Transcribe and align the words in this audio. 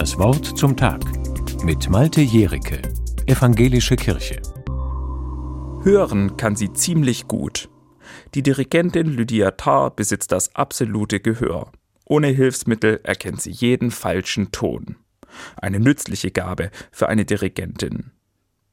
Das 0.00 0.16
Wort 0.16 0.56
zum 0.56 0.78
Tag 0.78 1.02
mit 1.62 1.90
Malte 1.90 2.22
Jericke, 2.22 2.80
Evangelische 3.26 3.96
Kirche. 3.96 4.40
Hören 5.82 6.38
kann 6.38 6.56
sie 6.56 6.72
ziemlich 6.72 7.28
gut. 7.28 7.68
Die 8.34 8.42
Dirigentin 8.42 9.08
Lydia 9.08 9.50
Tarr 9.50 9.90
besitzt 9.90 10.32
das 10.32 10.54
absolute 10.54 11.20
Gehör. 11.20 11.70
Ohne 12.06 12.28
Hilfsmittel 12.28 13.00
erkennt 13.02 13.42
sie 13.42 13.50
jeden 13.50 13.90
falschen 13.90 14.50
Ton. 14.52 14.96
Eine 15.56 15.80
nützliche 15.80 16.30
Gabe 16.30 16.70
für 16.90 17.10
eine 17.10 17.26
Dirigentin. 17.26 18.10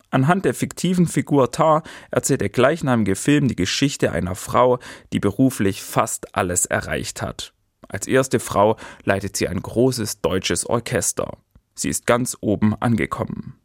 Anhand 0.09 0.45
der 0.45 0.53
fiktiven 0.53 1.07
Figur 1.07 1.51
Tar 1.51 1.83
erzählt 2.09 2.39
der 2.39 2.47
gleichnamige 2.47 3.17
Film 3.17 3.49
die 3.49 3.57
Geschichte 3.57 4.13
einer 4.13 4.35
Frau, 4.35 4.79
die 5.11 5.19
beruflich 5.19 5.81
fast 5.81 6.37
alles 6.37 6.65
erreicht 6.65 7.21
hat. 7.21 7.53
Als 7.87 8.07
erste 8.07 8.39
Frau 8.39 8.77
leitet 9.03 9.37
sie 9.37 9.47
ein 9.47 9.61
großes 9.61 10.21
deutsches 10.21 10.65
Orchester. 10.65 11.37
Sie 11.75 11.89
ist 11.89 12.05
ganz 12.05 12.37
oben 12.41 12.75
angekommen. 12.81 13.55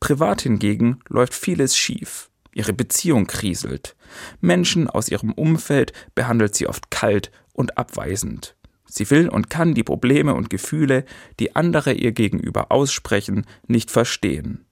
Privat 0.00 0.42
hingegen 0.42 1.00
läuft 1.08 1.34
vieles 1.34 1.76
schief. 1.76 2.30
Ihre 2.54 2.72
Beziehung 2.72 3.26
kriselt. 3.26 3.96
Menschen 4.40 4.88
aus 4.88 5.08
ihrem 5.08 5.32
Umfeld 5.32 5.92
behandelt 6.14 6.54
sie 6.54 6.66
oft 6.66 6.90
kalt 6.90 7.30
und 7.52 7.76
abweisend. 7.76 8.56
Sie 8.86 9.10
will 9.10 9.28
und 9.28 9.50
kann 9.50 9.74
die 9.74 9.82
Probleme 9.82 10.34
und 10.34 10.48
Gefühle, 10.48 11.04
die 11.40 11.56
andere 11.56 11.92
ihr 11.92 12.12
gegenüber 12.12 12.70
aussprechen, 12.70 13.44
nicht 13.66 13.90
verstehen. 13.90 14.64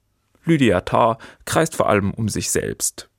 Lydia 0.45 0.83
Tarr 0.83 1.19
kreist 1.45 1.75
vor 1.75 1.89
allem 1.89 2.13
um 2.13 2.29
sich 2.29 2.51
selbst. 2.51 3.11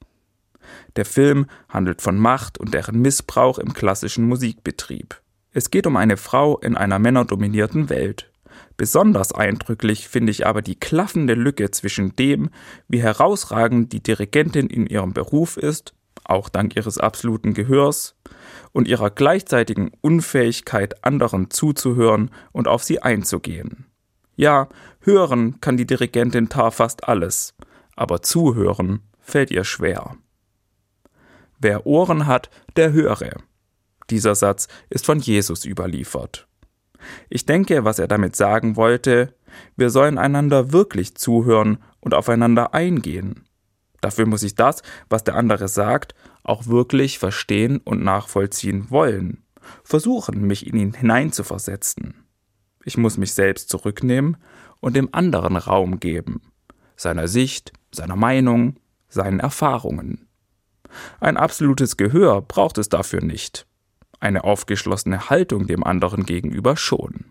Der 0.96 1.06
Film 1.06 1.48
handelt 1.70 2.02
von 2.02 2.18
Macht 2.18 2.58
und 2.58 2.74
deren 2.74 3.02
Missbrauch 3.02 3.60
im 3.60 3.74
klassischen 3.74 4.26
Musikbetrieb. 4.26 5.22
Es 5.56 5.72
geht 5.72 5.88
um 5.88 5.96
eine 5.96 6.18
Frau 6.18 6.58
in 6.58 6.76
einer 6.76 7.00
männerdominierten 7.00 7.90
Welt. 7.90 8.30
Besonders 8.76 9.32
eindrücklich 9.32 10.10
finde 10.10 10.32
ich 10.32 10.46
aber 10.46 10.62
die 10.62 10.76
klaffende 10.76 11.34
Lücke 11.34 11.72
zwischen 11.72 12.14
dem, 12.18 12.50
wie 12.90 13.02
herausragend 13.02 13.94
die 13.94 14.04
Dirigentin 14.04 14.68
in 14.68 14.86
ihrem 14.86 15.14
Beruf 15.14 15.56
ist, 15.56 15.94
auch 16.26 16.50
dank 16.50 16.76
ihres 16.76 16.98
absoluten 16.98 17.54
Gehörs, 17.54 18.18
und 18.74 18.90
ihrer 18.90 19.10
gleichzeitigen 19.10 19.92
Unfähigkeit, 20.02 21.06
anderen 21.06 21.50
zuzuhören 21.50 22.32
und 22.52 22.68
auf 22.68 22.84
sie 22.84 23.02
einzugehen. 23.02 23.86
Ja, 24.36 24.68
hören 25.00 25.62
kann 25.62 25.78
die 25.78 25.88
Dirigentin 25.88 26.50
Tar 26.50 26.72
fast 26.72 27.08
alles, 27.08 27.54
aber 27.96 28.22
zuhören 28.22 29.04
fällt 29.22 29.52
ihr 29.52 29.64
schwer. 29.64 30.18
Wer 31.60 31.86
Ohren 31.86 32.28
hat, 32.28 32.50
der 32.76 32.92
höre. 32.92 33.38
Dieser 34.10 34.36
Satz 34.36 34.68
ist 34.90 35.06
von 35.06 35.20
Jesus 35.20 35.66
überliefert. 35.66 36.48
Ich 37.30 37.46
denke, 37.46 37.86
was 37.86 38.00
er 38.00 38.08
damit 38.08 38.36
sagen 38.36 38.76
wollte, 38.76 39.34
wir 39.76 39.90
sollen 39.90 40.18
einander 40.18 40.72
wirklich 40.72 41.16
zuhören 41.16 41.78
und 42.00 42.14
aufeinander 42.14 42.74
eingehen. 42.74 43.46
Dafür 44.02 44.26
muss 44.26 44.44
ich 44.44 44.56
das, 44.56 44.82
was 45.10 45.24
der 45.24 45.36
andere 45.36 45.68
sagt, 45.68 46.14
auch 46.44 46.68
wirklich 46.68 47.18
verstehen 47.18 47.80
und 47.80 48.04
nachvollziehen 48.04 48.92
wollen, 48.92 49.44
versuchen, 49.84 50.46
mich 50.46 50.68
in 50.68 50.78
ihn 50.78 50.94
hineinzuversetzen. 50.94 52.26
Ich 52.84 52.98
muss 52.98 53.18
mich 53.18 53.34
selbst 53.34 53.70
zurücknehmen 53.70 54.38
und 54.80 54.96
dem 54.96 55.10
anderen 55.12 55.58
Raum 55.58 56.00
geben, 56.00 56.42
seiner 56.96 57.28
Sicht, 57.28 57.74
seiner 57.92 58.16
Meinung, 58.16 58.80
seinen 59.10 59.40
Erfahrungen. 59.40 60.28
Ein 61.20 61.38
absolutes 61.38 61.98
Gehör 61.98 62.42
braucht 62.42 62.78
es 62.78 62.90
dafür 62.90 63.22
nicht. 63.22 63.66
Eine 64.26 64.44
aufgeschlossene 64.44 65.30
Haltung 65.30 65.68
dem 65.68 65.84
anderen 65.84 66.26
gegenüber 66.26 66.78
schon. 66.78 67.26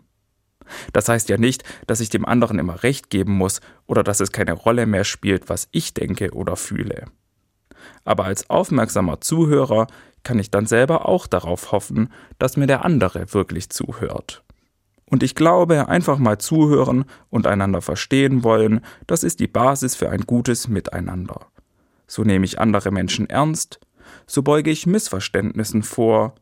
Das 0.92 1.09
heißt 1.09 1.28
ja 1.28 1.39
nicht, 1.39 1.64
dass 1.89 1.98
ich 1.98 2.09
dem 2.09 2.25
anderen 2.25 2.61
immer 2.61 2.84
recht 2.84 3.11
geben 3.11 3.33
muss 3.33 3.61
oder 3.89 4.05
dass 4.05 4.20
es 4.20 4.31
keine 4.31 4.53
Rolle 4.53 4.86
mehr 4.86 5.03
spielt, 5.03 5.48
was 5.48 5.67
ich 5.73 5.92
denke 5.92 6.33
oder 6.34 6.55
fühle. 6.55 7.06
Aber 8.05 8.27
als 8.27 8.48
aufmerksamer 8.48 9.20
Zuhörer 9.20 9.89
kann 10.23 10.39
ich 10.39 10.52
dann 10.52 10.67
selber 10.67 11.08
auch 11.08 11.27
darauf 11.27 11.73
hoffen, 11.73 12.13
dass 12.39 12.57
mir 12.57 12.68
der 12.68 12.85
andere 12.85 13.35
wirklich 13.35 13.70
zuhört. 13.70 14.45
Und 15.11 15.24
ich 15.24 15.35
glaube, 15.35 15.89
einfach 15.89 16.18
mal 16.18 16.39
zuhören 16.39 17.07
und 17.29 17.48
einander 17.48 17.83
verstehen 17.83 18.45
wollen, 18.45 18.83
das 19.08 19.24
ist 19.24 19.41
die 19.41 19.48
Basis 19.48 19.97
für 19.97 20.11
ein 20.11 20.20
gutes 20.20 20.68
Miteinander. 20.68 21.48
So 22.07 22.23
nehme 22.23 22.45
ich 22.45 22.61
andere 22.61 22.92
Menschen 22.92 23.29
ernst, 23.29 23.80
so 24.29 24.42
beuge 24.42 24.70
ich 24.70 24.86
Missverständnissen 24.86 25.83
vor, 25.83 26.36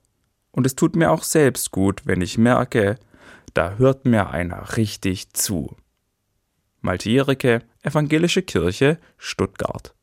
und 0.53 0.67
es 0.67 0.77
tut 0.77 0.95
mir 0.95 1.11
auch 1.11 1.25
selbst 1.25 1.73
gut, 1.73 2.03
wenn 2.05 2.21
ich 2.21 2.39
merke, 2.39 2.99
da 3.55 3.75
hört 3.77 4.05
mir 4.05 4.31
einer 4.31 4.77
richtig 4.77 5.33
zu. 5.33 5.77
Malte 6.81 7.11
Jericke, 7.11 7.63
Evangelische 7.83 8.43
Kirche, 8.43 8.99
Stuttgart 9.19 9.91